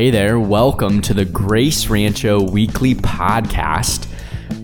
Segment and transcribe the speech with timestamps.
[0.00, 4.06] Hey there, welcome to the Grace Rancho Weekly Podcast,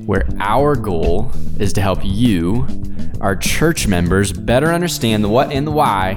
[0.06, 2.66] where our goal is to help you,
[3.20, 6.14] our church members, better understand the what and the why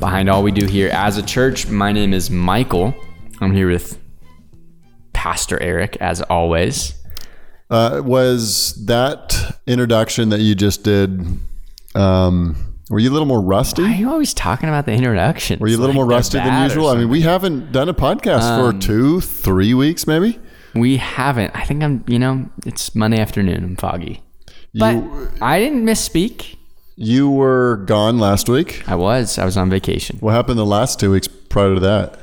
[0.00, 1.66] behind all we do here as a church.
[1.68, 2.94] My name is Michael.
[3.42, 4.00] I'm here with
[5.12, 6.94] Pastor Eric, as always.
[7.68, 11.38] Uh, was that introduction that you just did?
[11.94, 13.82] Um, were you a little more rusty?
[13.82, 15.58] Why are you always talking about the introduction?
[15.58, 16.88] Were you a little more rusty than usual?
[16.88, 20.38] I mean, we haven't done a podcast Um, for two, three weeks, maybe.
[20.74, 21.52] We haven't.
[21.54, 23.62] I think I'm, you know, it's Monday afternoon.
[23.64, 24.22] I'm foggy.
[24.74, 25.02] But
[25.40, 26.56] I didn't misspeak.
[26.96, 28.82] you were gone last week.
[28.88, 29.38] I was.
[29.38, 30.18] I was on vacation.
[30.20, 32.18] What happened the last two weeks prior to that?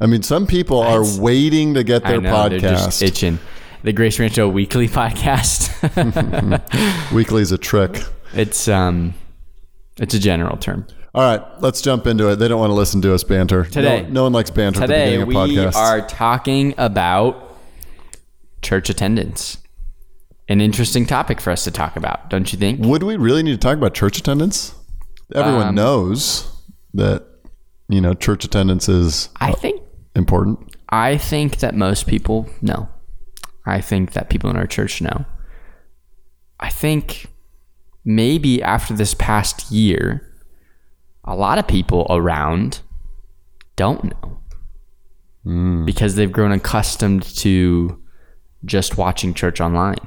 [0.00, 3.02] I mean, some people are waiting to get their know, podcast.
[3.02, 3.38] itching.
[3.82, 5.72] The Grace Rancho Weekly Podcast.
[7.12, 8.02] Weekly is a trick.
[8.34, 9.14] it's um,
[9.98, 10.86] it's a general term.
[11.14, 12.36] All right, let's jump into it.
[12.36, 14.02] They don't want to listen to us banter Today.
[14.02, 15.74] No, no one likes banter at the Today we podcasts.
[15.74, 17.56] are talking about
[18.62, 19.58] church attendance.
[20.48, 22.80] An interesting topic for us to talk about, don't you think?
[22.84, 24.74] Would we really need to talk about church attendance?
[25.34, 26.48] Everyone Um, knows
[26.94, 27.24] that
[27.88, 29.82] you know church attendance is I think
[30.14, 30.76] important.
[30.88, 32.88] I think that most people know.
[33.64, 35.24] I think that people in our church know.
[36.60, 37.26] I think
[38.06, 40.32] maybe after this past year,
[41.24, 42.80] a lot of people around
[43.74, 44.38] don't know
[45.42, 45.84] hmm.
[45.84, 48.00] because they've grown accustomed to
[48.64, 49.98] just watching church online.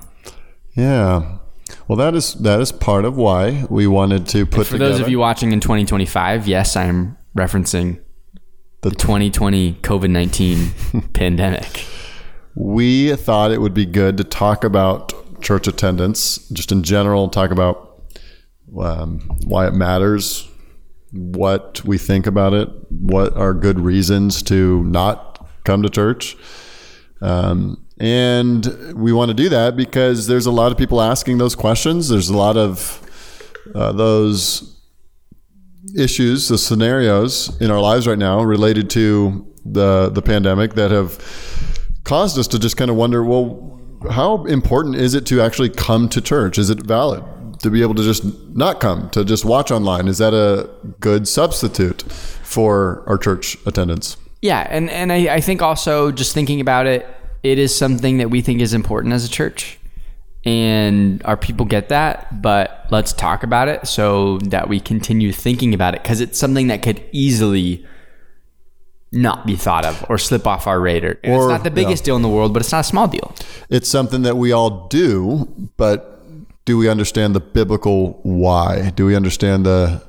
[0.75, 1.37] Yeah.
[1.87, 5.01] Well, that is that is part of why we wanted to put For together those
[5.01, 7.99] of you watching in 2025, yes, I'm referencing
[8.81, 11.85] the the 2020 COVID 19 pandemic.
[12.55, 17.51] we thought it would be good to talk about church attendance, just in general, talk
[17.51, 17.88] about
[18.77, 20.47] um, why it matters,
[21.11, 26.37] what we think about it, what are good reasons to not come to church.
[27.21, 31.55] Um, and we want to do that because there's a lot of people asking those
[31.55, 32.07] questions.
[32.07, 33.01] There's a lot of
[33.75, 34.79] uh, those
[35.97, 41.17] issues, the scenarios in our lives right now related to the the pandemic that have
[42.03, 46.07] caused us to just kind of wonder, well, how important is it to actually come
[46.09, 46.57] to church?
[46.57, 47.23] Is it valid
[47.59, 48.23] to be able to just
[48.55, 50.07] not come, to just watch online?
[50.07, 52.03] Is that a good substitute
[52.43, 54.17] for our church attendance?
[54.41, 57.05] Yeah, and and I, I think also just thinking about it,
[57.43, 59.77] it is something that we think is important as a church,
[60.45, 62.41] and our people get that.
[62.41, 66.67] But let's talk about it so that we continue thinking about it because it's something
[66.67, 67.85] that could easily
[69.11, 71.17] not be thought of or slip off our radar.
[71.23, 73.33] And it's not the biggest deal in the world, but it's not a small deal.
[73.69, 76.18] It's something that we all do, but
[76.69, 78.91] do we understand the biblical why?
[78.91, 80.03] Do we understand the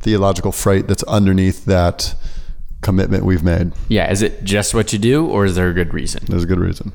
[0.00, 2.14] theological freight that's underneath that
[2.80, 3.72] commitment we've made?
[3.88, 6.24] Yeah, is it just what you do, or is there a good reason?
[6.26, 6.94] There's a good reason.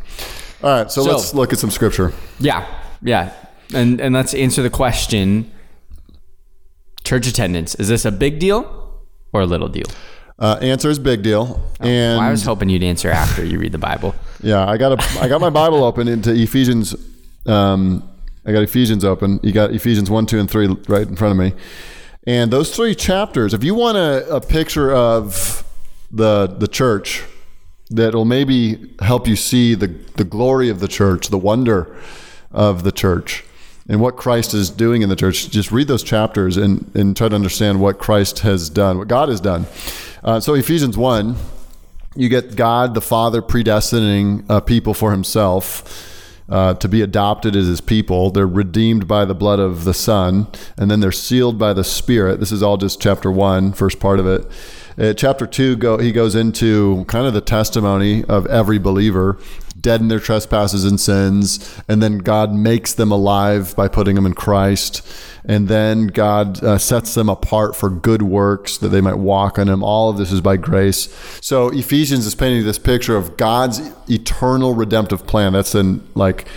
[0.64, 2.14] All right, so, So- let's look at some scripture.
[2.40, 2.66] Yeah,
[3.04, 3.32] yeah,
[3.76, 5.52] and and let's answer the question:
[7.04, 8.66] Church attendance is this a big deal
[9.34, 9.86] or a little deal?
[10.40, 13.72] Uh, answer is big deal, and Well, I was hoping you'd answer after you read
[13.72, 14.16] the Bible.
[14.44, 16.96] Yeah, I got a, I got my Bible open into Ephesians.
[17.46, 18.02] Um,
[18.46, 19.40] I got Ephesians open.
[19.44, 21.54] You got Ephesians one, two, and three right in front of me,
[22.26, 23.54] and those three chapters.
[23.54, 25.64] If you want a, a picture of
[26.12, 27.24] the the church
[27.90, 31.96] that'll maybe help you see the the glory of the church, the wonder
[32.52, 33.44] of the church,
[33.88, 37.30] and what Christ is doing in the church, just read those chapters and and try
[37.30, 39.68] to understand what Christ has done, what God has done.
[40.24, 41.36] Uh, so Ephesians one
[42.16, 46.11] you get God the Father predestining uh, people for Himself
[46.52, 48.30] uh, to be adopted as His people.
[48.30, 50.48] They're redeemed by the blood of the Son,
[50.78, 52.40] and then they're sealed by the Spirit.
[52.40, 54.46] This is all just chapter one, first part of it.
[55.02, 59.36] Uh, chapter two, go, he goes into kind of the testimony of every believer,
[59.80, 64.28] dead in their trespasses and sins, and then God makes them alive by putting them
[64.28, 65.02] in Christ,
[65.44, 69.68] and then God uh, sets them apart for good works that they might walk on
[69.68, 69.84] Him.
[69.84, 71.10] All of this is by grace.
[71.42, 75.54] So Ephesians is painting this picture of God's eternal redemptive plan.
[75.54, 76.48] That's in like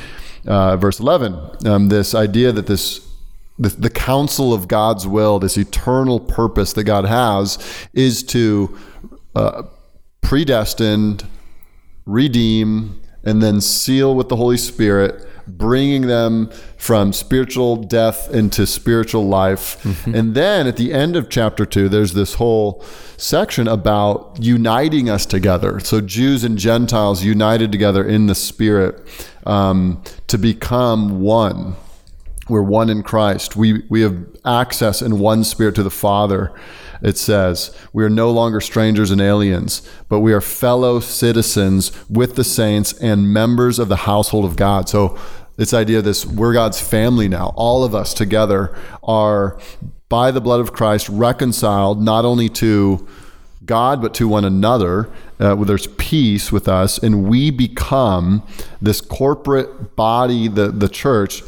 [0.47, 1.40] uh, verse eleven.
[1.64, 3.08] Um, this idea that this
[3.59, 7.59] the, the counsel of God's will, this eternal purpose that God has,
[7.93, 8.77] is to
[9.35, 9.62] uh,
[10.21, 11.27] predestined,
[12.06, 19.29] redeem, and then seal with the Holy Spirit, bringing them from spiritual death into spiritual
[19.29, 19.85] life.
[20.07, 22.85] And then at the end of chapter two, there's this whole
[23.17, 25.81] section about uniting us together.
[25.81, 29.00] So Jews and Gentiles united together in the Spirit
[29.47, 31.77] um, to become one.
[32.49, 33.56] We're one in Christ.
[33.56, 36.52] We we have access in one spirit to the Father.
[37.02, 42.35] It says, we are no longer strangers and aliens, but we are fellow citizens with
[42.35, 44.88] the saints and members of the household of God.
[44.88, 45.19] So
[45.56, 47.52] this idea of this we're God's family now.
[47.56, 49.58] All of us together are
[50.08, 53.06] by the blood of Christ reconciled not only to
[53.66, 55.08] God, but to one another.
[55.40, 58.40] Uh, where there's peace with us, and we become
[58.81, 60.46] this corporate body.
[60.46, 61.43] The the church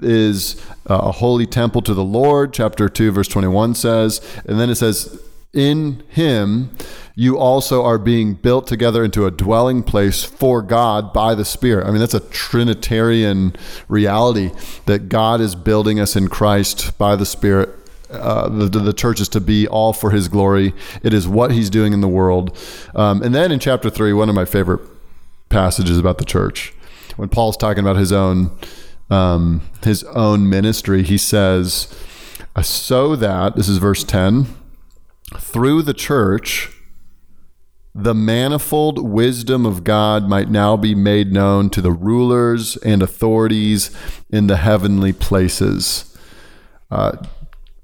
[0.00, 2.54] is a holy temple to the Lord.
[2.54, 5.20] Chapter two, verse twenty one says, and then it says,
[5.52, 6.70] "In Him."
[7.14, 11.86] You also are being built together into a dwelling place for God by the Spirit.
[11.86, 13.54] I mean, that's a Trinitarian
[13.88, 14.50] reality
[14.84, 17.70] that God is building us in Christ by the Spirit
[18.10, 20.72] uh, the, the church is to be all for his glory.
[21.02, 22.56] It is what he's doing in the world.
[22.94, 24.80] Um, and then in chapter three, one of my favorite
[25.48, 26.72] passages about the church,
[27.16, 28.50] when Paul's talking about his own
[29.10, 31.88] um, his own ministry, he says,
[32.62, 34.46] "So that this is verse ten,
[35.38, 36.72] through the church."
[37.98, 43.90] The manifold wisdom of God might now be made known to the rulers and authorities
[44.28, 46.14] in the heavenly places.
[46.90, 47.16] Uh,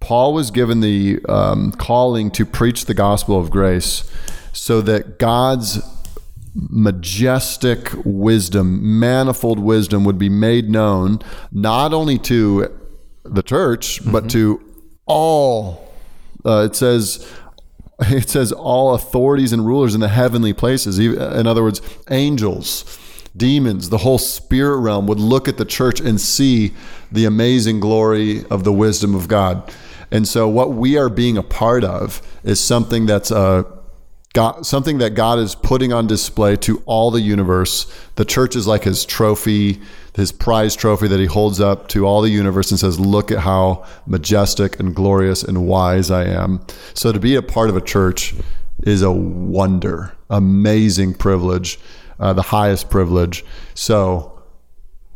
[0.02, 4.10] Paul was given the um, calling to preach the gospel of grace
[4.52, 5.78] so that God's
[6.54, 11.20] majestic wisdom, manifold wisdom, would be made known
[11.52, 12.76] not only to
[13.22, 14.10] the church, mm-hmm.
[14.10, 14.60] but to
[15.06, 15.88] all.
[16.44, 17.32] Uh, it says,
[18.00, 20.98] it says all authorities and rulers in the heavenly places.
[20.98, 22.98] In other words, angels,
[23.36, 26.72] demons, the whole spirit realm would look at the church and see
[27.12, 29.72] the amazing glory of the wisdom of God.
[30.12, 33.62] And so what we are being a part of is something that's a uh,
[34.34, 37.92] God, something that God is putting on display to all the universe.
[38.14, 39.82] The church is like his trophy,
[40.14, 43.40] his prize trophy that he holds up to all the universe and says, Look at
[43.40, 46.64] how majestic and glorious and wise I am.
[46.94, 48.34] So to be a part of a church
[48.84, 51.78] is a wonder, amazing privilege,
[52.18, 53.44] uh, the highest privilege.
[53.74, 54.42] So,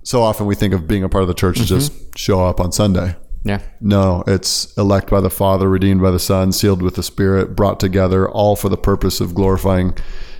[0.02, 1.74] so often we think of being a part of the church mm-hmm.
[1.74, 3.16] as just show up on Sunday.
[3.46, 3.60] Yeah.
[3.80, 7.78] No, it's elect by the Father, redeemed by the Son, sealed with the Spirit, brought
[7.78, 9.96] together, all for the purpose of glorifying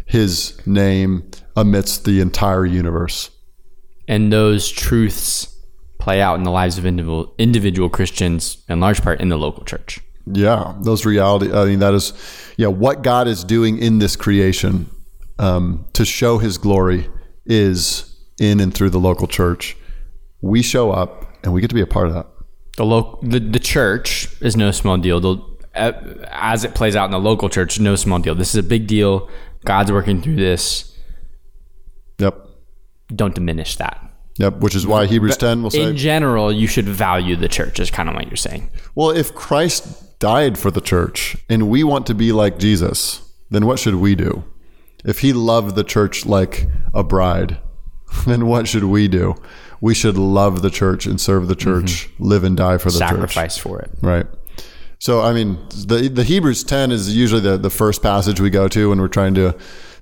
[0.07, 3.31] His name amidst the entire universe.
[4.09, 5.57] And those truths
[6.01, 9.65] play out in the lives of individual individual Christians, in large part in the local
[9.65, 10.01] church.
[10.27, 11.53] Yeah, those reality.
[11.53, 12.13] I mean, that is,
[12.57, 14.91] yeah, what God is doing in this creation
[15.39, 17.09] um, to show His glory
[17.45, 19.77] is in and through the local church.
[20.41, 22.27] We show up, and we get to be a part of that
[22.77, 25.21] the local the, the church is no small deal.
[25.21, 25.37] The,
[25.75, 25.93] uh,
[26.31, 28.35] as it plays out in the local church, no small deal.
[28.35, 29.29] This is a big deal.
[29.65, 30.97] God's working through this.
[32.19, 32.49] Yep.
[33.15, 34.03] Don't diminish that.
[34.39, 34.59] Yep.
[34.61, 35.83] Which is why Hebrews ten will say.
[35.83, 37.81] In general, you should value the church.
[37.81, 38.71] Is kind of what you're saying.
[38.95, 43.67] Well, if Christ died for the church and we want to be like Jesus, then
[43.67, 44.45] what should we do?
[45.05, 47.59] If He loved the church like a bride,
[48.27, 49.35] then what should we do?
[49.81, 52.25] We should love the church and serve the church, mm-hmm.
[52.25, 53.63] live and die for the sacrifice church.
[53.63, 53.91] for it.
[54.01, 54.27] Right.
[54.99, 58.69] So I mean, the the Hebrews ten is usually the the first passage we go
[58.69, 59.57] to when we're trying to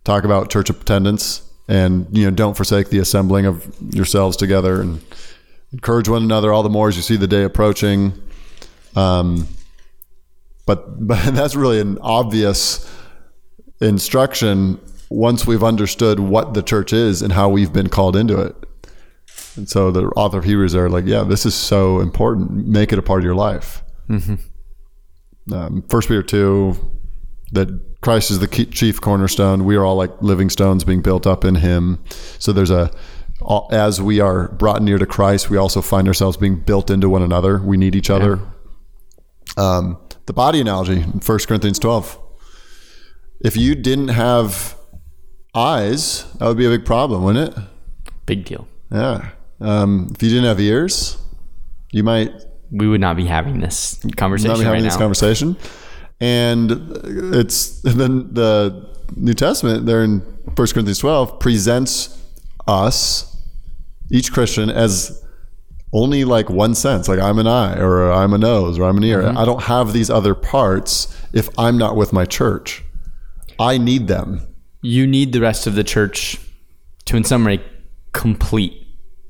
[0.04, 5.00] talk about church attendance, and you know, don't forsake the assembling of yourselves together and
[5.72, 8.12] encourage one another all the more as you see the day approaching.
[8.94, 9.48] Um,
[10.66, 12.90] but but that's really an obvious
[13.80, 18.56] instruction once we've understood what the church is and how we've been called into it.
[19.56, 22.66] And so the author of Hebrews are like, yeah, this is so important.
[22.66, 23.82] Make it a part of your life.
[24.08, 25.54] Mm-hmm.
[25.54, 26.76] Um, First Peter two,
[27.52, 27.68] that
[28.00, 29.64] Christ is the chief cornerstone.
[29.64, 32.02] We are all like living stones being built up in Him.
[32.38, 32.90] So there's a
[33.70, 37.22] as we are brought near to Christ, we also find ourselves being built into one
[37.22, 37.58] another.
[37.58, 38.40] We need each other.
[39.56, 39.76] Yeah.
[39.76, 42.18] Um, the body analogy, 1 Corinthians 12.
[43.40, 44.76] If you didn't have
[45.54, 47.64] eyes, that would be a big problem, wouldn't it?
[48.24, 48.66] Big deal.
[48.90, 49.30] Yeah.
[49.60, 51.18] Um, if you didn't have ears,
[51.92, 52.32] you might.
[52.70, 54.50] We would not be having this conversation.
[54.50, 55.00] Not be having right this now.
[55.00, 55.56] conversation,
[56.20, 56.70] and
[57.34, 62.20] it's then the New Testament there in 1 Corinthians twelve presents
[62.66, 63.36] us,
[64.10, 65.22] each Christian, as
[65.92, 67.08] only like one sense.
[67.08, 69.22] Like I'm an eye, or I'm a nose, or I'm an ear.
[69.22, 69.38] Mm-hmm.
[69.38, 72.82] I don't have these other parts if I'm not with my church.
[73.58, 74.46] I need them.
[74.82, 76.38] You need the rest of the church
[77.06, 77.64] to, in some way,
[78.12, 78.83] complete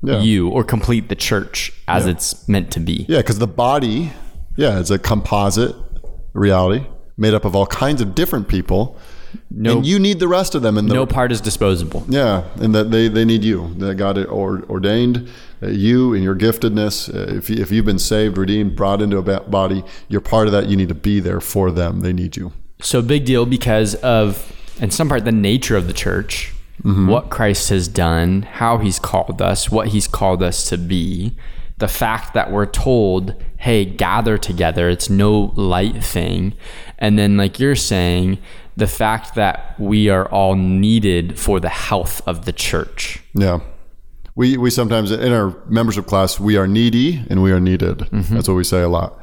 [0.05, 0.21] yeah.
[0.21, 2.11] you or complete the church as yeah.
[2.11, 3.05] it's meant to be.
[3.07, 4.13] Yeah, because the body,
[4.55, 5.75] yeah, it's a composite
[6.33, 6.85] reality
[7.17, 8.97] made up of all kinds of different people.
[9.51, 10.77] No, and you need the rest of them.
[10.77, 12.05] And the, no part is disposable.
[12.07, 13.73] Yeah, and that they, they need you.
[13.75, 15.29] That God ordained.
[15.61, 19.17] Uh, You and your giftedness, uh, if, you, if you've been saved, redeemed, brought into
[19.17, 20.67] a body, you're part of that.
[20.67, 22.01] You need to be there for them.
[22.01, 22.53] They need you.
[22.81, 26.53] So big deal because of, in some part, the nature of the church,
[26.83, 27.07] Mm-hmm.
[27.07, 31.35] what Christ has done, how he's called us, what he's called us to be.
[31.77, 36.53] The fact that we're told, hey, gather together, it's no light thing.
[36.97, 38.39] And then, like you're saying,
[38.77, 43.21] the fact that we are all needed for the health of the church.
[43.33, 43.59] Yeah.
[44.35, 47.99] We, we sometimes, in our membership class, we are needy and we are needed.
[47.99, 48.35] Mm-hmm.
[48.35, 49.17] That's what we say a lot.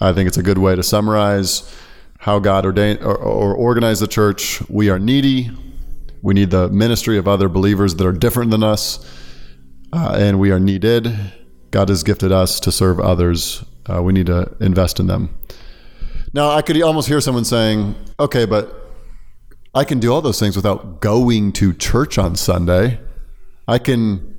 [0.00, 1.74] I think it's a good way to summarize
[2.18, 4.60] how God ordained or, or organized the church.
[4.68, 5.50] We are needy.
[6.22, 9.04] We need the ministry of other believers that are different than us.
[9.92, 11.14] Uh, and we are needed.
[11.70, 13.64] God has gifted us to serve others.
[13.88, 15.34] Uh, we need to invest in them.
[16.34, 18.74] Now, I could almost hear someone saying, okay, but
[19.74, 23.00] I can do all those things without going to church on Sunday.
[23.66, 24.38] I can,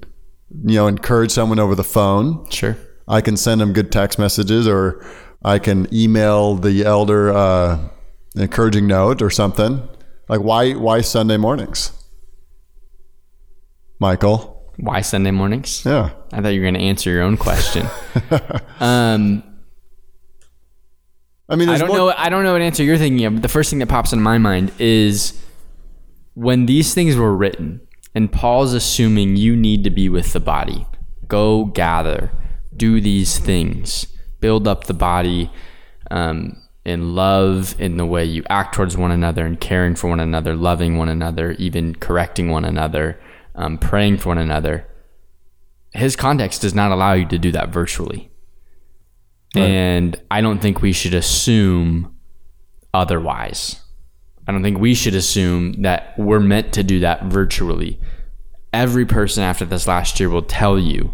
[0.65, 2.49] you know, encourage someone over the phone.
[2.49, 2.77] Sure.
[3.07, 5.03] I can send them good text messages, or
[5.43, 7.89] I can email the elder uh,
[8.35, 9.87] an encouraging note or something.
[10.29, 10.73] Like, why?
[10.73, 11.91] Why Sunday mornings,
[13.99, 14.73] Michael?
[14.77, 15.83] Why Sunday mornings?
[15.83, 17.87] Yeah, I thought you were going to answer your own question.
[18.79, 19.43] um,
[21.49, 22.13] I mean, I don't more- know.
[22.15, 23.33] I don't know what answer you're thinking of.
[23.33, 25.43] But the first thing that pops in my mind is
[26.35, 27.81] when these things were written,
[28.13, 30.85] and Paul's assuming you need to be with the body.
[31.27, 32.31] Go gather,
[32.75, 34.05] do these things,
[34.39, 35.51] build up the body
[36.11, 36.55] um,
[36.85, 40.55] in love, in the way you act towards one another, and caring for one another,
[40.55, 43.19] loving one another, even correcting one another,
[43.55, 44.87] um, praying for one another.
[45.93, 48.31] His context does not allow you to do that virtually.
[49.55, 52.15] And I don't think we should assume
[52.93, 53.81] otherwise.
[54.47, 57.99] I don't think we should assume that we're meant to do that virtually.
[58.71, 61.13] Every person after this last year will tell you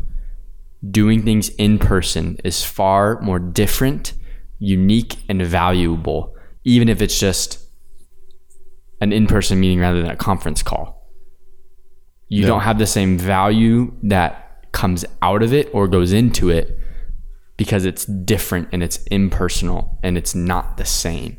[0.90, 4.14] doing things in person is far more different,
[4.60, 7.60] unique, and valuable, even if it's just
[9.02, 11.10] an in person meeting rather than a conference call.
[12.30, 12.48] You Yeah.
[12.48, 16.80] don't have the same value that comes out of it or goes into it
[17.58, 21.38] because it's different and it's impersonal and it's not the same.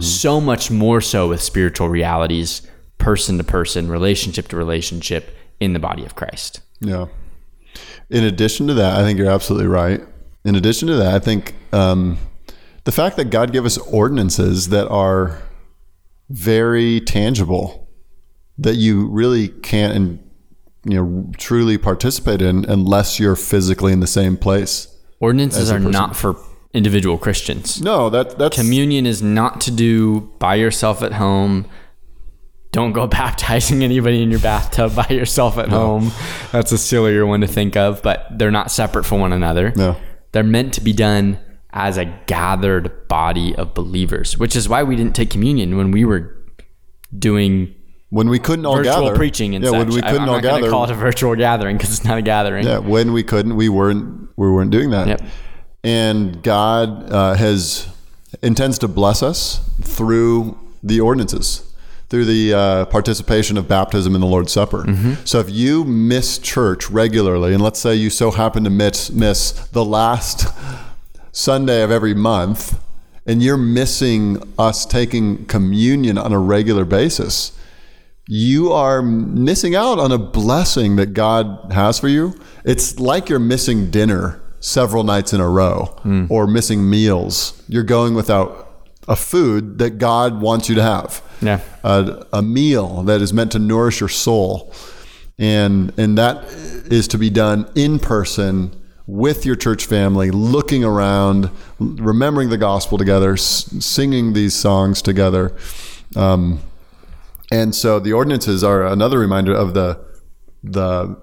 [0.00, 2.62] So much more so with spiritual realities,
[2.96, 6.60] person to person, relationship to relationship in the body of Christ.
[6.80, 7.06] Yeah.
[8.08, 10.00] In addition to that, I think you're absolutely right.
[10.44, 12.16] In addition to that, I think um,
[12.84, 15.42] the fact that God gave us ordinances that are
[16.30, 17.88] very tangible,
[18.58, 20.30] that you really can't and
[20.84, 24.88] you know truly participate in unless you're physically in the same place.
[25.20, 25.90] Ordinances are person.
[25.90, 26.36] not for
[26.74, 27.80] individual Christians.
[27.80, 31.66] No, that that's Communion is not to do by yourself at home.
[32.72, 36.12] Don't go baptizing anybody in your bathtub by yourself at home.
[36.52, 39.72] That's a sillier one to think of, but they're not separate from one another.
[39.74, 39.96] no.
[40.32, 41.38] They're meant to be done
[41.76, 46.04] as a gathered body of believers, which is why we didn't take communion when we
[46.04, 46.34] were
[47.18, 47.74] doing
[48.10, 49.78] When we couldn't all virtual gather, preaching and yeah, such.
[49.78, 52.22] when we couldn't I'm all gather, call it a virtual gathering because it's not a
[52.22, 52.64] gathering.
[52.64, 55.08] yeah, when we couldn't, we weren't we weren't doing that.
[55.08, 55.22] Yep.
[55.82, 57.88] And God uh, has
[58.42, 61.74] intends to bless us through the ordinances,
[62.08, 64.86] through the uh, participation of baptism in the Lord's Supper.
[65.24, 69.50] So if you miss church regularly, and let's say you so happen to miss miss
[69.72, 70.46] the last
[71.34, 72.80] Sunday of every month,
[73.26, 77.58] and you're missing us taking communion on a regular basis,
[78.28, 82.38] you are missing out on a blessing that God has for you.
[82.64, 86.26] It's like you're missing dinner several nights in a row hmm.
[86.30, 87.60] or missing meals.
[87.68, 91.20] You're going without a food that God wants you to have.
[91.42, 91.60] Yeah.
[91.82, 94.72] A, a meal that is meant to nourish your soul.
[95.36, 101.50] And and that is to be done in person with your church family, looking around,
[101.78, 105.54] remembering the gospel together, s- singing these songs together.
[106.16, 106.60] Um,
[107.52, 110.02] and so the ordinances are another reminder of the
[110.62, 111.16] the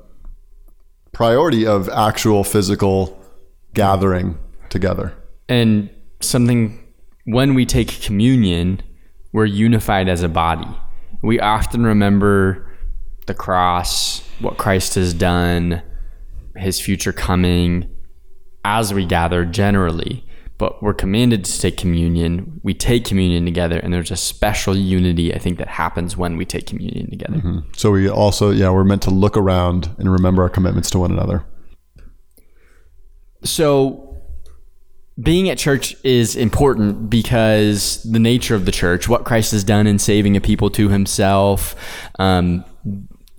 [1.11, 3.19] priority of actual physical
[3.73, 4.38] gathering
[4.69, 5.13] together.
[5.50, 6.79] And something,
[7.25, 8.81] when we take communion,
[9.33, 10.67] we're unified as a body.
[11.23, 12.67] We often remember
[13.25, 15.81] the cross, what Christ has done,
[16.55, 17.89] his future coming
[18.63, 20.25] as we gather generally.
[20.58, 22.62] But we're commanded to take communion.
[22.62, 26.46] We take communion together, and there's a special unity, I think, that happens when we
[26.46, 27.63] take communion together.
[27.75, 31.12] So we also, yeah, we're meant to look around and remember our commitments to one
[31.12, 31.43] another.
[33.43, 34.08] so
[35.22, 39.88] being at church is important because the nature of the church, what Christ has done
[39.88, 41.75] in saving a people to himself,
[42.17, 42.63] um,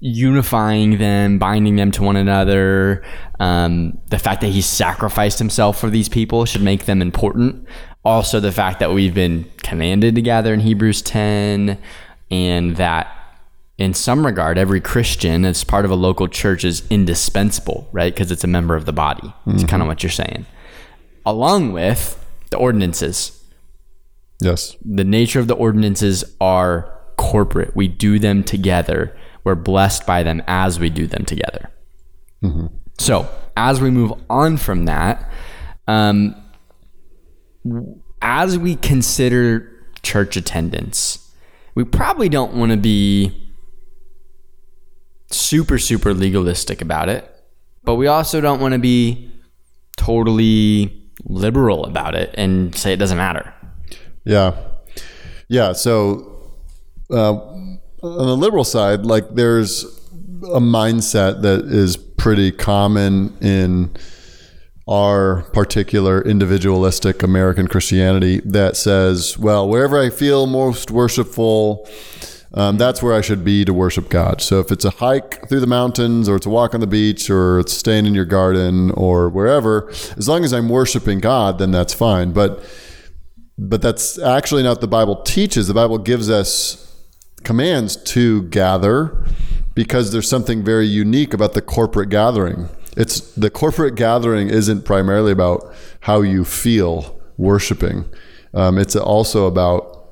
[0.05, 3.05] unifying them, binding them to one another.
[3.39, 7.67] Um, the fact that he sacrificed himself for these people should make them important.
[8.05, 11.79] Also, the fact that we've been commanded to gather in Hebrews 10,
[12.33, 13.17] and that
[13.79, 18.13] in some regard, every Christian as part of a local church is indispensable, right?
[18.13, 19.33] Because it's a member of the body.
[19.47, 20.47] It's kind of what you're saying.
[21.25, 22.19] Along with
[22.51, 23.41] the ordinances.
[24.41, 24.77] Yes.
[24.85, 27.77] The nature of the ordinances are corporate.
[27.77, 29.17] We do them together.
[29.45, 31.71] We're blessed by them as we do them together.
[32.99, 35.31] So, as we move on from that,
[35.89, 36.35] um,
[38.21, 39.69] as we consider
[40.03, 41.19] church attendance,
[41.75, 43.53] we probably don't want to be
[45.31, 47.29] super, super legalistic about it,
[47.85, 49.31] but we also don't want to be
[49.97, 53.53] totally liberal about it and say it doesn't matter.
[54.25, 54.57] Yeah.
[55.49, 55.73] Yeah.
[55.73, 56.53] So,
[57.11, 57.39] uh,
[58.03, 59.85] on the liberal side, like there's
[60.43, 63.97] a mindset that is pretty common in
[64.89, 71.89] our particular individualistic American Christianity that says, well, wherever I feel most worshipful,
[72.55, 74.41] um, that's where I should be to worship God.
[74.41, 77.31] So if it's a hike through the mountains, or it's a walk on the beach,
[77.31, 81.71] or it's staying in your garden, or wherever, as long as I'm worshiping God, then
[81.71, 82.33] that's fine.
[82.33, 82.63] But
[83.57, 85.69] but that's actually not the Bible teaches.
[85.69, 86.92] The Bible gives us
[87.45, 89.25] commands to gather
[89.75, 92.69] because there's something very unique about the corporate gathering.
[92.97, 98.05] It's the corporate gathering isn't primarily about how you feel worshiping.
[98.55, 100.11] Um, it's also about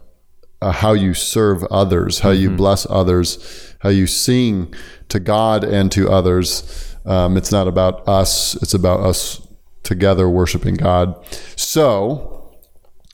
[0.63, 4.75] uh, how you serve others, how you bless others, how you sing
[5.09, 6.97] to God and to others.
[7.05, 9.47] Um, it's not about us; it's about us
[9.83, 11.15] together worshiping God.
[11.57, 12.59] So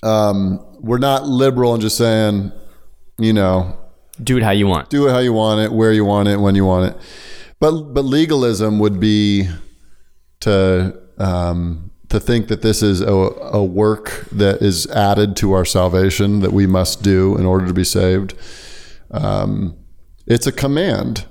[0.02, 2.52] um, we're not liberal and just saying,
[3.18, 3.78] you know,
[4.22, 4.88] Do it how you want.
[4.88, 7.00] do it how you want it, where you want it, when you want it.
[7.58, 9.48] But but legalism would be
[10.40, 15.64] to um, to think that this is a, a work that is added to our
[15.64, 18.34] salvation that we must do in order to be saved.
[19.10, 19.76] Um,
[20.26, 21.26] it's a command,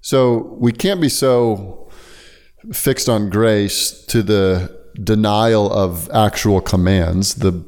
[0.00, 1.90] so we can't be so
[2.72, 7.36] fixed on grace to the denial of actual commands.
[7.36, 7.64] The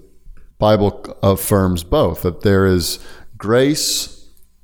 [0.58, 2.98] Bible affirms both that there is
[3.36, 4.19] grace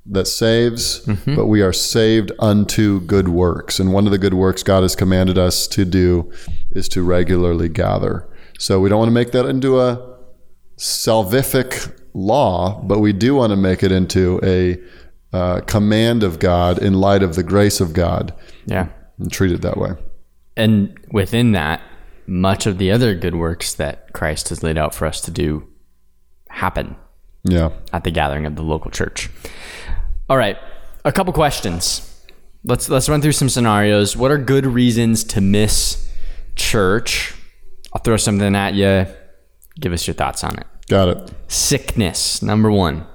[0.08, 3.80] that saves, but we are saved unto good works.
[3.80, 6.30] And one of the good works God has commanded us to do
[6.70, 8.28] is to regularly gather.
[8.58, 10.16] So we don't want to make that into a
[10.78, 14.78] salvific law, but we do want to make it into a
[15.32, 18.32] uh, command of God in light of the grace of God
[18.66, 18.88] Yeah.
[19.18, 19.90] and treat it that way.
[20.56, 21.82] And within that,
[22.26, 25.68] much of the other good works that Christ has laid out for us to do
[26.48, 26.96] happen
[27.46, 27.70] Yeah.
[27.92, 29.30] at the gathering of the local church.
[30.28, 30.56] All right,
[31.04, 32.02] a couple questions.
[32.64, 34.16] Let's let's run through some scenarios.
[34.16, 36.10] What are good reasons to miss
[36.56, 37.34] church?
[37.92, 39.06] I'll throw something at you.
[39.80, 40.66] Give us your thoughts on it.
[40.88, 41.30] Got it.
[41.48, 43.06] Sickness, number one.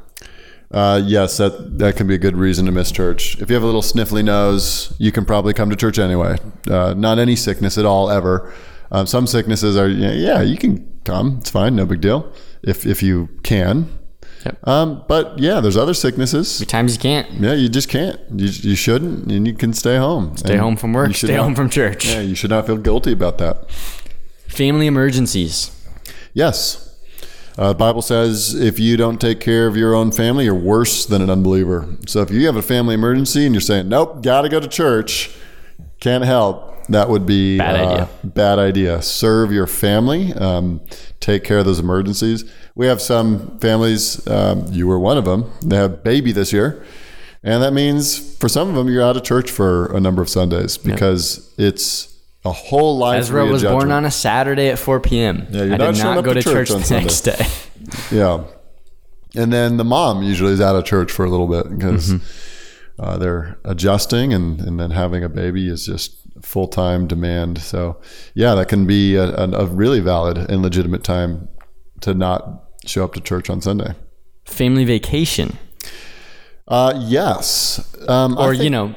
[0.71, 3.37] Uh, yes, that that can be a good reason to miss church.
[3.41, 6.37] If you have a little sniffly nose, you can probably come to church anyway.
[6.69, 8.53] Uh, not any sickness at all, ever.
[8.93, 11.37] Um, some sicknesses are, yeah, yeah, you can come.
[11.39, 12.31] It's fine, no big deal.
[12.63, 13.89] If if you can.
[14.45, 14.67] Yep.
[14.67, 16.65] Um, but yeah, there's other sicknesses.
[16.65, 18.19] Times you can't Yeah, you just can't.
[18.31, 20.37] You, you shouldn't, and you can stay home.
[20.37, 22.05] stay home from work, stay home from church.
[22.05, 23.69] Yeah, you should not feel guilty about that.
[24.47, 25.71] Family emergencies.
[26.33, 26.87] Yes.
[27.57, 31.05] Uh, the Bible says if you don't take care of your own family, you're worse
[31.05, 31.87] than an unbeliever.
[32.07, 34.67] So if you have a family emergency and you're saying, nope, got to go to
[34.67, 35.29] church,
[35.99, 38.09] can't help, that would be Bad uh, idea.
[38.23, 39.01] Bad idea.
[39.01, 40.81] Serve your family, um,
[41.19, 42.49] take care of those emergencies.
[42.75, 46.83] We have some families, um, you were one of them, they have baby this year.
[47.43, 50.29] And that means for some of them, you're out of church for a number of
[50.29, 53.19] Sundays because it's a whole life.
[53.21, 55.47] Ezra was born on a Saturday at 4 p.m.
[55.49, 57.45] Yeah, you're I not did not go to church church, on the next day.
[58.11, 58.43] Yeah.
[59.35, 63.01] And then the mom usually is out of church for a little bit because Mm-hmm.
[63.01, 67.59] uh, they're adjusting and, and then having a baby is just full time demand.
[67.59, 67.99] So,
[68.33, 71.47] yeah, that can be a, a, really valid and legitimate time
[72.01, 73.93] to not show up to church on Sunday.
[74.45, 75.57] Family vacation.
[76.67, 77.95] Uh, yes.
[78.07, 78.95] Um, Or, think- you know,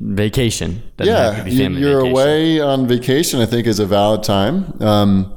[0.00, 0.82] vacation.
[0.96, 2.12] Doesn't yeah, to be you- family you're vacation.
[2.12, 3.40] away on vacation.
[3.40, 4.74] I think is a valid time.
[4.80, 5.34] Um,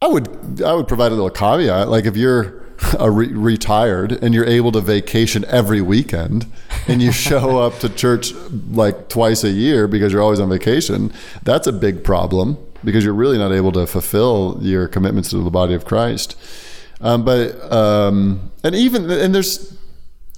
[0.00, 2.64] I would I would provide a little caveat, like if you're
[3.00, 6.46] re- retired and you're able to vacation every weekend,
[6.86, 8.32] and you show up to church
[8.70, 11.12] like twice a year because you're always on vacation,
[11.42, 15.50] that's a big problem because you're really not able to fulfill your commitments to the
[15.50, 16.36] body of Christ.
[17.00, 19.76] Um, but um, and even and there's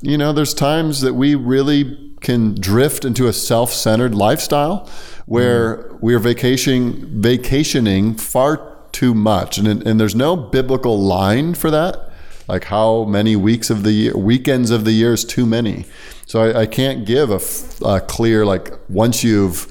[0.02, 4.88] you know there's times that we really can drift into a self-centered lifestyle
[5.24, 12.09] where we're vacationing vacationing far too much, and and there's no biblical line for that.
[12.50, 15.84] Like how many weeks of the year, weekends of the year is too many.
[16.26, 19.66] So I, I can't give a, clear like once you've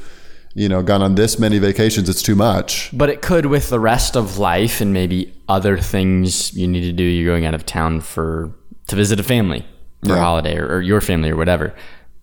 [0.55, 2.89] you know gone on this many vacations, it's too much.
[2.93, 6.91] But it could with the rest of life and maybe other things you need to
[6.91, 7.03] do.
[7.03, 8.51] You're going out of town for
[8.87, 9.65] to visit a family
[10.05, 11.73] for a holiday or, or your family or whatever.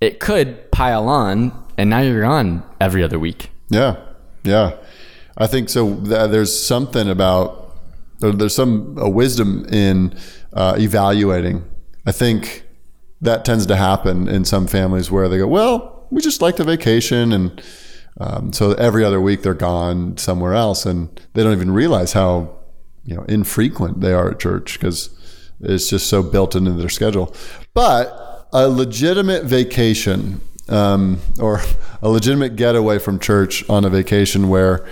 [0.00, 3.50] It could pile on, and now you're gone every other week.
[3.68, 3.96] Yeah,
[4.44, 4.76] yeah.
[5.38, 5.94] I think so.
[5.96, 7.65] th- There's something about
[8.20, 10.16] there's some uh, wisdom in
[10.52, 11.64] uh, evaluating.
[12.06, 12.64] I think
[13.20, 16.64] that tends to happen in some families where they go, "Well, we just like to
[16.64, 17.62] vacation," and
[18.18, 22.56] um, so every other week they're gone somewhere else, and they don't even realize how
[23.04, 25.10] you know infrequent they are at church because
[25.60, 27.34] it's just so built into their schedule.
[27.74, 31.60] But a legitimate vacation um, or
[32.02, 34.86] a legitimate getaway from church on a vacation where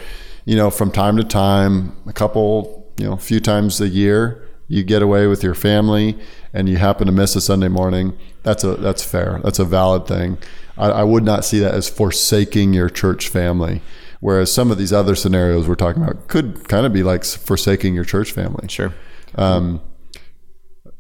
[0.45, 4.49] you know from time to time, a couple you know, a few times a year,
[4.69, 6.19] you get away with your family
[6.53, 8.17] and you happen to miss a Sunday morning.
[8.43, 9.41] That's a that's fair.
[9.45, 10.39] That's a valid thing.
[10.77, 13.83] I, I would not see that as forsaking your church family.
[14.21, 17.95] Whereas some of these other scenarios we're talking about could kind of be like forsaking
[17.95, 18.69] your church family.
[18.69, 18.93] Sure.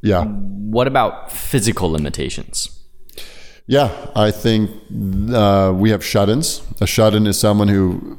[0.02, 0.24] Yeah.
[0.24, 2.68] What about physical limitations?
[3.66, 4.70] Yeah, I think
[5.33, 6.61] uh, we have shut-ins.
[6.83, 8.18] A shut-in is someone who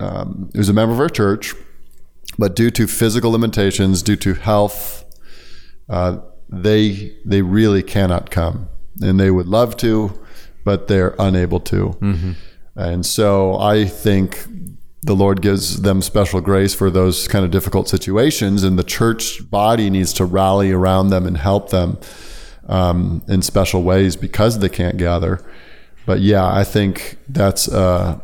[0.00, 1.54] um, who's a member of our church,
[2.42, 5.04] but due to physical limitations, due to health,
[5.88, 8.68] uh, they they really cannot come,
[9.00, 10.20] and they would love to,
[10.64, 11.96] but they're unable to.
[12.74, 14.44] And so I think
[15.02, 19.48] the Lord gives them special grace for those kind of difficult situations, and the church
[19.48, 21.96] body needs to rally around them and help them
[22.66, 25.38] um, in special ways because they can't gather.
[26.06, 28.18] But yeah, I think that's uh,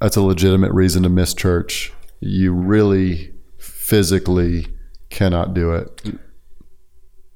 [0.00, 1.92] that's a legitimate reason to miss church.
[2.20, 4.66] You really physically
[5.10, 6.18] cannot do it.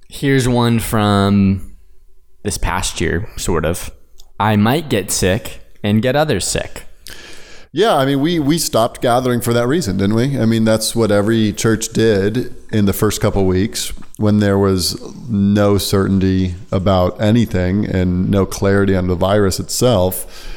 [0.09, 1.77] Here's one from
[2.43, 3.91] this past year, sort of.
[4.39, 6.85] I might get sick and get others sick.
[7.73, 10.37] Yeah, I mean, we we stopped gathering for that reason, didn't we?
[10.41, 15.01] I mean, that's what every church did in the first couple weeks when there was
[15.29, 20.49] no certainty about anything and no clarity on the virus itself.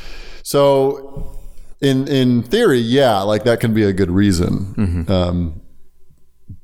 [0.41, 1.32] So,
[1.83, 5.61] in in theory, yeah, like that can be a good reason, um,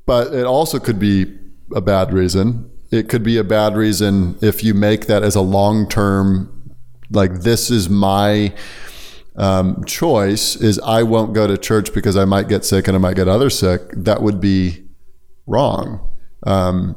[0.06, 1.26] but it also could be
[1.74, 2.70] a bad reason.
[2.90, 6.74] It could be a bad reason if you make that as a long term,
[7.10, 8.52] like this is my
[9.36, 12.98] um, choice is I won't go to church because I might get sick and I
[12.98, 14.84] might get others sick, that would be
[15.46, 16.00] wrong.
[16.44, 16.96] Um,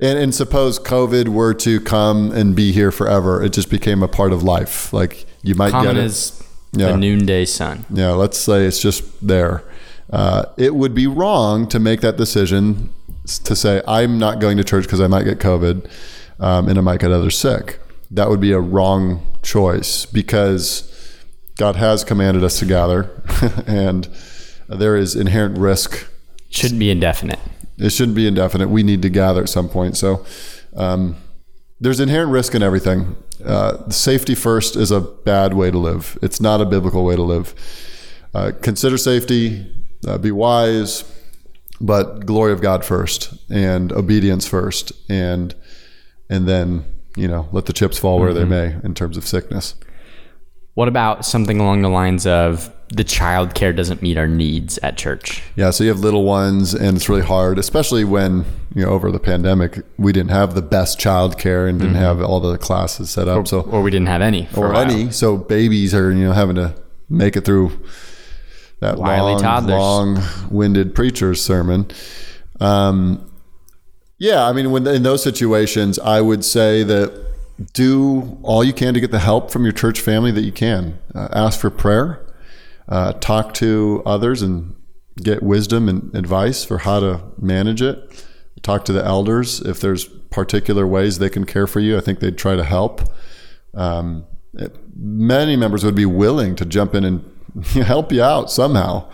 [0.00, 4.08] and, and suppose COVID were to come and be here forever, it just became a
[4.08, 4.92] part of life.
[4.92, 6.06] Like you might Common get it.
[6.06, 6.42] as
[6.76, 6.92] Yeah.
[6.92, 7.84] the noonday sun.
[7.90, 9.62] Yeah, let's say it's just there.
[10.10, 12.92] Uh, it would be wrong to make that decision
[13.44, 15.90] to say, I'm not going to church because I might get COVID
[16.38, 17.80] um, and I might get others sick.
[18.10, 20.92] That would be a wrong choice because
[21.58, 23.10] God has commanded us to gather
[23.66, 24.08] and
[24.68, 26.06] there is inherent risk.
[26.50, 27.40] Shouldn't be indefinite.
[27.78, 28.68] It shouldn't be indefinite.
[28.68, 29.96] We need to gather at some point.
[29.96, 30.24] So
[30.76, 31.16] um,
[31.80, 33.16] there's inherent risk in everything.
[33.44, 36.18] Uh, safety first is a bad way to live.
[36.22, 37.54] It's not a biblical way to live.
[38.34, 39.66] Uh, consider safety,
[40.06, 41.04] uh, be wise,
[41.80, 45.54] but glory of God first, and obedience first, and
[46.28, 46.84] and then
[47.16, 49.74] you know let the chips fall where they may in terms of sickness.
[50.74, 54.96] What about something along the lines of the child care doesn't meet our needs at
[54.96, 55.42] church?
[55.56, 58.44] Yeah, so you have little ones, and it's really hard, especially when
[58.74, 62.20] you know over the pandemic we didn't have the best child care and didn't have
[62.20, 63.48] all the classes set up.
[63.48, 64.48] So Or we didn't have any.
[64.56, 65.10] Or any.
[65.10, 66.74] So babies are you know having to
[67.08, 67.72] make it through
[68.80, 69.70] that Wily long, toddlers.
[69.70, 71.86] long-winded preacher's sermon.
[72.60, 73.30] Um,
[74.18, 77.24] yeah, I mean, when in those situations, I would say that
[77.72, 80.98] do all you can to get the help from your church family that you can.
[81.14, 82.22] Uh, ask for prayer.
[82.88, 84.74] Uh, talk to others and
[85.22, 88.24] get wisdom and advice for how to manage it.
[88.62, 91.96] Talk to the elders if there's particular ways they can care for you.
[91.96, 93.02] I think they'd try to help.
[93.74, 97.24] Um, it- many members would be willing to jump in and
[97.84, 99.08] help you out somehow.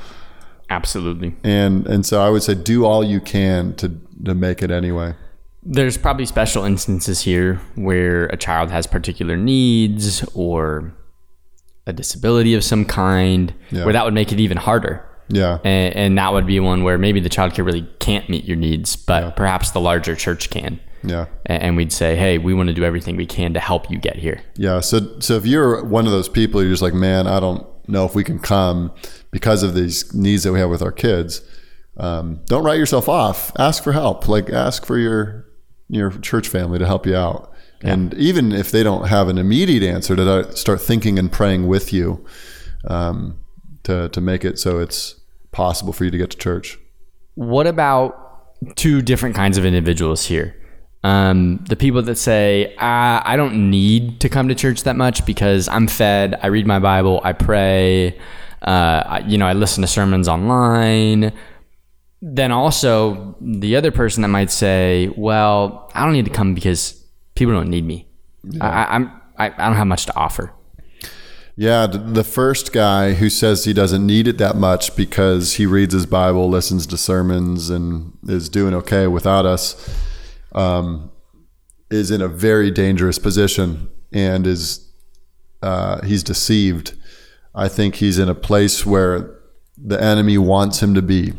[0.70, 1.34] Absolutely.
[1.44, 5.14] And and so I would say do all you can to to make it anyway.
[5.62, 10.92] There's probably special instances here where a child has particular needs or
[11.86, 13.84] a disability of some kind Yeah.
[13.84, 15.04] where that would make it even harder.
[15.28, 15.58] Yeah.
[15.64, 18.96] And, and that would be one where maybe the childcare really can't meet your needs,
[18.96, 20.78] but perhaps the larger church can.
[21.04, 21.26] Yeah.
[21.46, 24.16] And we'd say, hey, we want to do everything we can to help you get
[24.16, 24.40] here.
[24.56, 24.80] Yeah.
[24.80, 28.04] So, so if you're one of those people, you're just like, man, I don't know
[28.04, 28.92] if we can come
[29.32, 31.42] because of these needs that we have with our kids.
[31.96, 33.50] Um, don't write yourself off.
[33.58, 34.28] Ask for help.
[34.28, 35.46] Like ask for your
[35.88, 37.51] your church family to help you out.
[37.82, 41.92] And even if they don't have an immediate answer, to start thinking and praying with
[41.92, 42.24] you
[42.88, 43.38] um,
[43.82, 46.78] to to make it so it's possible for you to get to church.
[47.34, 50.56] What about two different kinds of individuals here?
[51.04, 55.26] Um, the people that say, ah, I don't need to come to church that much
[55.26, 58.18] because I'm fed, I read my Bible, I pray,
[58.62, 61.32] uh, I, you know, I listen to sermons online.
[62.20, 67.01] Then also the other person that might say, well, I don't need to come because
[67.34, 68.06] people don't need me.
[68.60, 70.52] I, I, I'm, I, I don't have much to offer.
[71.54, 75.92] Yeah, the first guy who says he doesn't need it that much because he reads
[75.92, 79.94] his Bible, listens to sermons, and is doing okay without us,
[80.54, 81.10] um,
[81.90, 84.88] is in a very dangerous position and is
[85.62, 86.94] uh, he's deceived.
[87.54, 89.38] I think he's in a place where
[89.76, 91.34] the enemy wants him to be.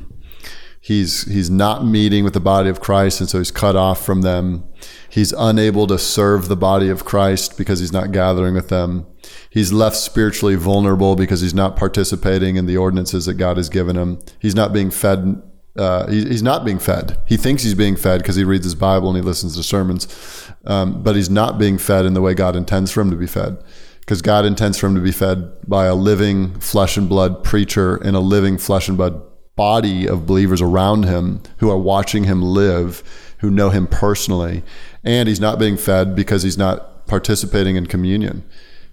[0.84, 4.22] He's he's not meeting with the body of Christ, and so he's cut off from
[4.22, 4.66] them.
[5.10, 9.06] He's unable to serve the body of Christ because he's not gathering with them.
[9.50, 13.96] He's left spiritually vulnerable because he's not participating in the ordinances that God has given
[13.96, 14.20] him.
[14.40, 15.42] He's not being fed.
[15.78, 17.18] Uh, he, he's not being fed.
[17.26, 20.52] He thinks he's being fed because he reads his Bible and he listens to sermons,
[20.66, 23.26] um, but he's not being fed in the way God intends for him to be
[23.26, 23.58] fed
[24.02, 27.96] because God intends for him to be fed by a living flesh and blood preacher
[27.96, 29.22] and a living flesh and blood
[29.56, 33.04] body of believers around him who are watching him live,
[33.40, 34.64] who know him personally.
[35.04, 38.44] And he's not being fed because he's not participating in communion.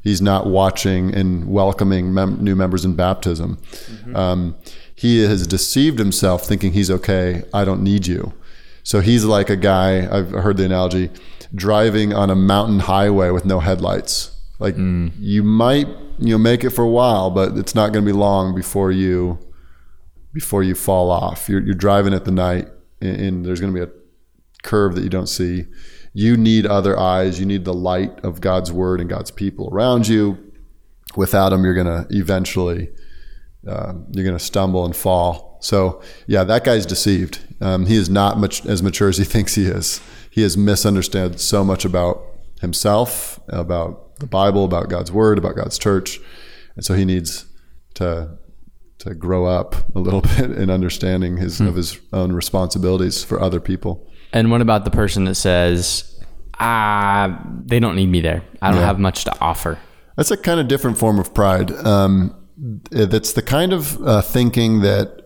[0.02, 3.58] He's not watching and welcoming mem- new members in baptism.
[4.14, 4.56] Um,
[4.94, 7.42] he has deceived himself thinking he's okay.
[7.54, 8.32] I don't need you.
[8.82, 11.10] So he's like a guy, I've heard the analogy,
[11.54, 14.36] driving on a mountain highway with no headlights.
[14.58, 14.76] Like
[15.18, 15.86] you might,
[16.18, 18.90] you know, make it for a while, but it's not going to be long before
[18.90, 19.38] you
[20.32, 21.48] before you fall off.
[21.48, 22.68] You're, you're driving at the night,
[23.00, 23.94] and, and there's going to be a
[24.62, 25.66] curve that you don't see.
[26.12, 27.38] You need other eyes.
[27.38, 30.52] You need the light of God's word and God's people around you.
[31.16, 32.90] Without them, you're going to eventually
[33.66, 35.58] uh, you're going to stumble and fall.
[35.60, 37.40] So yeah, that guy's deceived.
[37.60, 40.00] Um, he is not much as mature as he thinks he is.
[40.30, 42.22] He has misunderstood so much about
[42.60, 46.20] himself, about the Bible, about God's word, about God's church,
[46.76, 47.46] and so he needs
[47.94, 48.38] to
[49.00, 53.60] to grow up a little bit in understanding his of his own responsibilities for other
[53.60, 54.06] people.
[54.32, 56.22] And what about the person that says,
[56.58, 58.42] ah, they don't need me there.
[58.62, 58.86] I don't Yeah.
[58.86, 59.78] have much to offer.
[60.16, 61.70] That's a kind of different form of pride.
[61.86, 62.34] Um,
[62.90, 65.22] that's the kind of uh, thinking that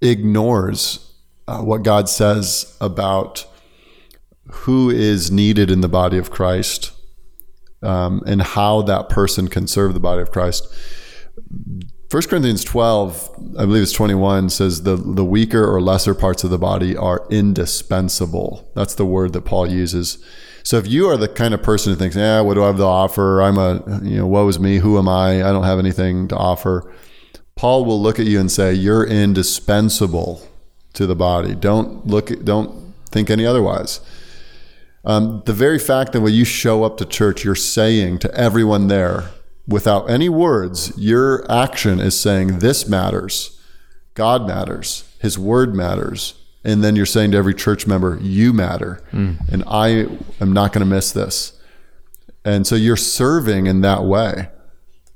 [0.00, 1.14] ignores
[1.46, 3.46] uh, what God says about
[4.50, 6.90] who is needed in the body of Christ
[7.82, 10.66] um, and how that person can serve the body of Christ.
[12.12, 16.50] 1 Corinthians 12, I believe it's 21, says the, the weaker or lesser parts of
[16.50, 18.70] the body are indispensable.
[18.74, 20.22] That's the word that Paul uses.
[20.62, 22.76] So if you are the kind of person who thinks, yeah, what do I have
[22.76, 23.40] to offer?
[23.40, 24.76] I'm a, you know, woe is me.
[24.76, 25.36] Who am I?
[25.36, 26.92] I don't have anything to offer.
[27.56, 30.46] Paul will look at you and say, you're indispensable
[30.92, 31.54] to the body.
[31.54, 34.00] Don't look, don't think any otherwise.
[35.06, 38.88] Um, the very fact that when you show up to church, you're saying to everyone
[38.88, 39.30] there,
[39.66, 43.60] without any words, your action is saying, This matters.
[44.14, 45.04] God matters.
[45.20, 46.34] His word matters.
[46.64, 49.02] And then you're saying to every church member, You matter.
[49.12, 50.06] And I
[50.40, 51.58] am not going to miss this.
[52.44, 54.48] And so you're serving in that way.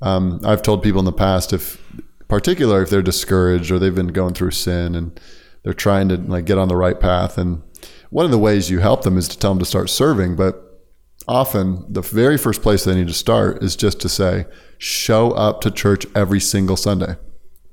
[0.01, 1.81] Um, I've told people in the past, if
[2.27, 5.19] particular if they're discouraged or they've been going through sin and
[5.63, 7.61] they're trying to like get on the right path, and
[8.09, 10.35] one of the ways you help them is to tell them to start serving.
[10.35, 10.66] But
[11.27, 14.45] often the very first place they need to start is just to say,
[14.77, 17.15] show up to church every single Sunday.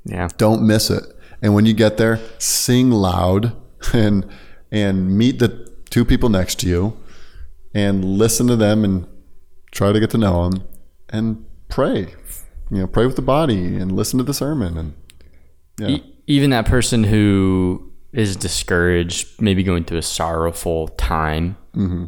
[0.04, 0.28] Yeah.
[0.36, 1.04] Don't miss it.
[1.42, 3.54] And when you get there, sing loud
[3.92, 4.26] and
[4.70, 6.96] and meet the two people next to you
[7.74, 9.06] and listen to them and
[9.70, 10.66] try to get to know them
[11.10, 12.14] and pray.
[12.70, 14.94] You know, pray with the body and listen to the sermon and
[15.78, 15.88] yeah.
[15.88, 22.06] E- even that person who is discouraged, maybe going through a sorrowful time, mm-hmm.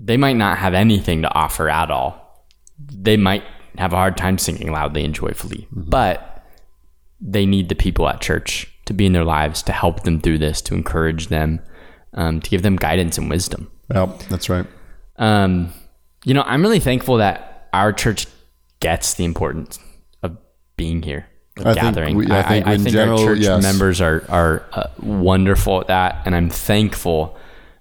[0.00, 2.46] They might not have anything to offer at all.
[2.78, 3.42] They might
[3.76, 6.44] have a hard time singing loudly and joyfully, but
[7.20, 10.38] they need the people at church to be in their lives to help them through
[10.38, 11.60] this, to encourage them,
[12.14, 13.70] um, to give them guidance and wisdom.
[13.92, 14.66] Yep, that's right.
[15.16, 15.72] Um,
[16.24, 18.26] you know, I'm really thankful that our church
[18.80, 19.78] gets the importance
[20.22, 20.38] of
[20.76, 21.26] being here,
[21.58, 22.16] of I think gathering.
[22.16, 23.62] we- I think in general, our church yes.
[23.62, 27.36] members are are uh, wonderful at that, and I'm thankful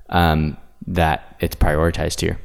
[0.10, 2.40] um, that it's prioritized here.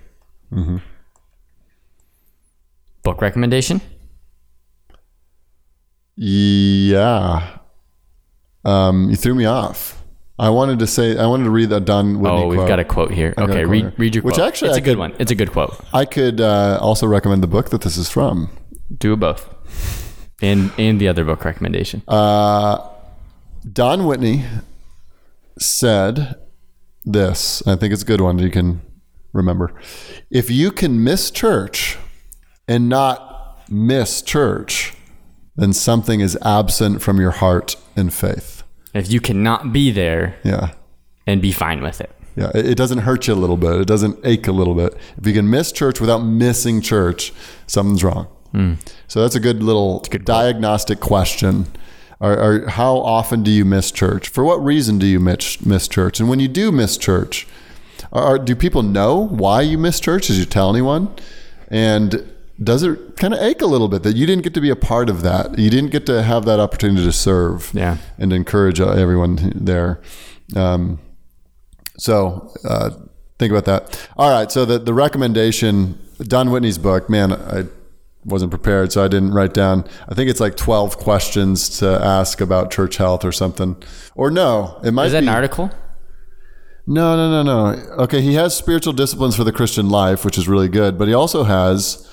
[3.02, 3.80] Book recommendation?
[6.16, 7.58] Yeah.
[8.64, 9.98] Um, you threw me off.
[10.38, 12.68] I wanted to say I wanted to read that Don Whitney Oh, we've quote.
[12.68, 13.34] got a quote here.
[13.36, 14.48] a Okay, quote read, read your Which quote.
[14.48, 15.14] actually it's I a good one.
[15.18, 15.78] It's a good quote.
[15.92, 18.50] I could uh, also recommend the book that this is from.
[18.96, 19.48] Do both.
[20.40, 22.02] And and the other book recommendation.
[22.08, 22.78] Uh,
[23.72, 24.44] Don Whitney
[25.58, 26.34] said
[27.04, 27.62] this.
[27.66, 28.80] I think it's a good one you can
[29.32, 29.72] remember.
[30.30, 31.98] If you can miss church
[32.68, 34.94] and not miss church,
[35.56, 38.62] then something is absent from your heart and faith.
[38.94, 40.72] if you cannot be there Yeah.
[41.26, 42.10] and be fine with it.
[42.36, 43.72] Yeah, it it doesn't hurt you a little bit.
[43.80, 44.94] It doesn't ache a little bit.
[45.18, 47.32] If you can miss church without missing church,
[47.66, 48.26] something's wrong.
[48.52, 48.74] Hmm.
[49.08, 51.66] So that's a good little diagnostic question.
[52.22, 54.28] Or, or how often do you miss church?
[54.28, 56.20] For what reason do you miss, miss church?
[56.20, 57.48] And when you do miss church,
[58.12, 60.28] are, are- do people know why you miss church?
[60.28, 61.12] Did you tell anyone?
[61.68, 62.32] And
[62.62, 64.76] does it kind of ache a little bit that you didn't get to be a
[64.76, 65.58] part of that?
[65.58, 67.96] You didn't get to have that opportunity to serve Yeah.
[68.18, 70.00] and encourage uh, everyone there.
[70.54, 71.00] Um,
[71.98, 72.90] so uh,
[73.40, 74.08] think about that.
[74.16, 74.50] All right.
[74.52, 77.64] So the, the recommendation, Don Whitney's book, man, I
[78.24, 79.84] wasn't prepared, so I didn't write down.
[80.08, 83.82] I think it's like 12 questions to ask about church health or something.
[84.14, 85.26] Or no, it might Is that be.
[85.26, 85.70] an article?
[86.86, 87.80] No, no, no, no.
[88.04, 91.14] Okay, he has spiritual disciplines for the Christian life, which is really good, but he
[91.14, 92.08] also has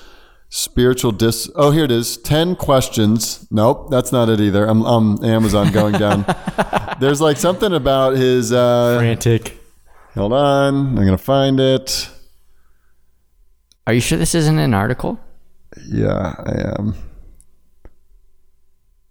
[0.48, 1.50] spiritual dis.
[1.56, 2.16] Oh, here it is.
[2.16, 3.46] Ten questions.
[3.50, 4.66] Nope, that's not it either.
[4.66, 6.24] I'm on Amazon going down.
[7.00, 8.52] There's like something about his.
[8.52, 9.58] Uh, Frantic.
[10.14, 12.08] hold on, I'm gonna find it.
[13.86, 15.18] Are you sure this isn't an article?
[15.86, 16.94] Yeah, I am.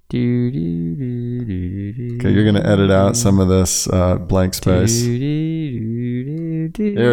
[0.09, 4.55] Do, do, do, do, do, Okay, you're gonna edit out some of this uh, blank
[4.55, 5.03] space.
[5.03, 5.13] There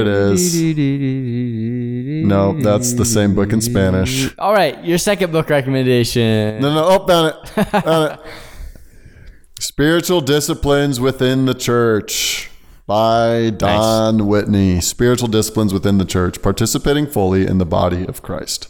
[0.01, 0.55] it is.
[2.27, 4.35] No, that's the same book in Spanish.
[4.39, 6.63] All right, your second book recommendation.
[6.63, 7.49] No, no, oh, found it.
[7.83, 8.21] Found it.
[9.61, 12.51] Spiritual Disciplines Within the Church
[12.87, 14.81] by Don Whitney.
[14.81, 18.69] Spiritual Disciplines Within the Church, participating fully in the body of Christ.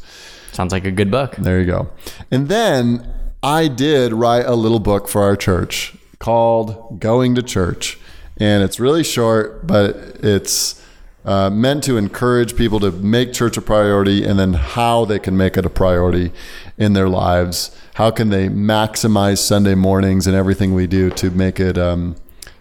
[0.57, 1.37] Sounds like a good book.
[1.37, 1.91] There you go.
[2.31, 3.07] And then
[3.43, 7.99] I did write a little book for our church called Going to Church.
[8.39, 10.83] And it's really short, but it's
[11.27, 15.37] uh, meant to encourage people to make church a priority and then how they can
[15.37, 16.33] make it a priority
[16.79, 17.79] in their lives.
[17.97, 22.17] How can they maximize Sunday mornings and everything we do to make it um,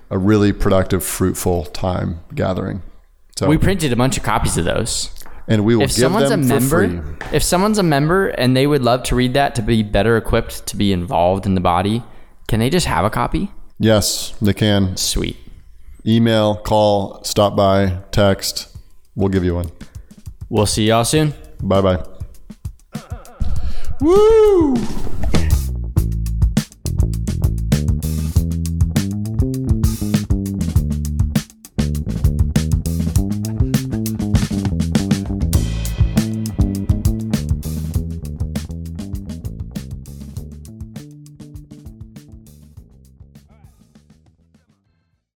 [0.10, 2.82] a really productive, fruitful time gathering?
[3.38, 5.15] So, We printed a bunch of copies of those.
[5.48, 7.28] And we will If give someone's a them for member, free.
[7.38, 10.66] if someone's a member and they would love to read that to be better equipped
[10.68, 12.04] to be involved in the body,
[12.48, 13.52] can they just have a copy?
[13.80, 14.96] Yes, they can.
[14.98, 15.38] Sweet.
[16.08, 18.76] email, call, stop by, text.
[19.16, 19.72] We'll give you one.
[20.50, 21.34] We'll see y'all soon.
[21.62, 22.04] Bye bye.
[24.02, 24.76] Woo!